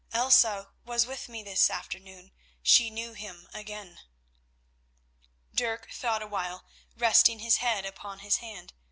Elsa 0.13 0.69
was 0.83 1.05
with 1.05 1.29
me 1.29 1.43
this 1.43 1.69
afternoon, 1.69 2.31
she 2.63 2.89
knew 2.89 3.13
him 3.13 3.47
again." 3.53 3.99
Dirk 5.53 5.91
thought 5.91 6.23
a 6.23 6.27
while, 6.27 6.65
resting 6.97 7.37
his 7.37 7.57
head 7.57 7.85
upon 7.85 8.17
his 8.17 8.37
hand. 8.37 8.73